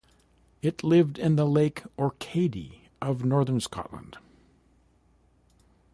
[0.63, 4.17] It lived in the Lake Orcadie of northern Scotland.